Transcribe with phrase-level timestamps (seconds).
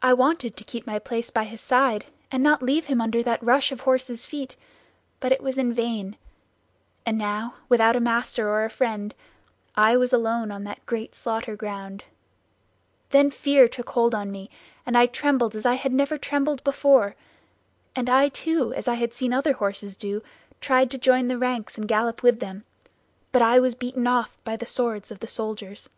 [0.00, 3.42] "I wanted to keep my place by his side and not leave him under that
[3.42, 4.56] rush of horses' feet,
[5.20, 6.16] but it was in vain;
[7.04, 9.14] and now without a master or a friend
[9.76, 12.04] I was alone on that great slaughter ground;
[13.10, 14.48] then fear took hold on me,
[14.86, 17.16] and I trembled as I had never trembled before;
[17.94, 20.22] and I too, as I had seen other horses do,
[20.62, 22.64] tried to join in the ranks and gallop with them;
[23.30, 25.90] but I was beaten off by the swords of the soldiers.